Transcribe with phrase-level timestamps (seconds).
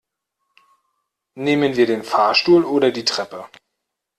[1.35, 3.45] Nehmen wir den Fahrstuhl oder die Treppe?